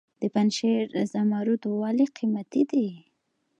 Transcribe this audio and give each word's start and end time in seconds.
د 0.21 0.23
پنجشیر 0.33 0.85
زمرد 1.11 1.61
ولې 1.81 2.05
قیمتي 2.17 2.61
دي؟ 2.69 2.87